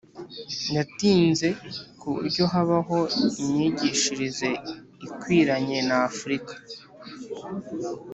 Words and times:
yatinze 0.75 1.47
ku 1.99 2.07
buryo 2.15 2.43
habaho 2.53 2.97
imyigishirize 3.41 4.49
ikwiranye 5.05 5.79
n 5.89 5.91
afurika 6.07 6.53